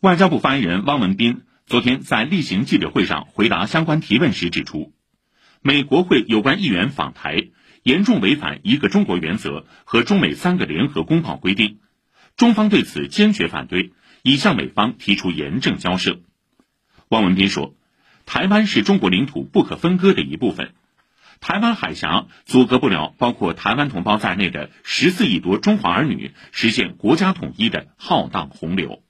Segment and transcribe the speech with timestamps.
[0.00, 4.92] 外交部发言人汪文斌昨天在例行记者会上回答相关提问时指出
[5.60, 7.48] 美国会有关议员访台
[7.82, 11.80] 严重违反一个中国原则和中美三个联合公报规定
[12.36, 13.92] 中方对此坚决反对
[14.22, 16.20] 已向美方提出严正交涉。
[17.08, 17.74] 汪文斌说
[18.24, 20.74] 台湾是中国领土不可分割的一部分
[21.40, 29.02] 台湾海峡阻隔不了包括台湾同胞在内的十四亿多中华儿女实现国家统一的浩荡洪流。